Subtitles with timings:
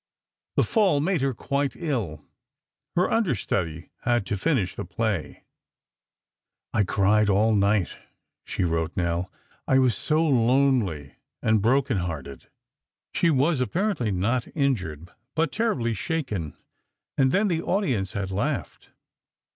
[0.55, 2.25] The fall made her quite ill;
[2.95, 5.43] her understudy had to finish the play.
[6.73, 7.89] "I cried all night,"
[8.43, 9.31] she wrote Nell,
[9.67, 12.47] "I was so lonely and broken hearted."
[13.13, 16.57] She was apparently not injured, but terribly shaken;
[17.15, 18.89] and then, the audience had laughed.